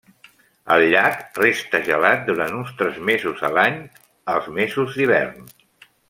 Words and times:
El 0.75 0.83
llac 0.93 1.19
resta 1.39 1.81
gelat 1.89 2.23
durant 2.31 2.55
uns 2.61 2.71
tres 2.81 2.97
mesos 3.13 3.43
a 3.49 3.55
l'any, 3.59 3.77
els 4.37 4.49
mesos 4.61 4.97
d'hivern. 5.01 5.51